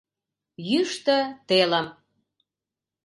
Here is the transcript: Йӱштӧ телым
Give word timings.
Йӱштӧ 0.69 1.17
телым 1.47 1.87